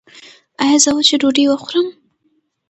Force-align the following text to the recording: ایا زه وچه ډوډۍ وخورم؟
ایا 0.63 0.77
زه 0.83 0.89
وچه 0.93 1.15
ډوډۍ 1.21 1.45
وخورم؟ 1.47 1.87